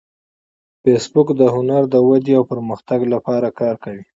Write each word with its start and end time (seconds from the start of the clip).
فېسبوک 0.81 1.27
د 1.39 1.41
هنر 1.55 1.83
د 1.89 1.95
ودې 2.07 2.33
او 2.39 2.43
پرمختګ 2.51 2.99
لپاره 3.13 3.47
کار 3.59 3.75
کوي 3.83 4.03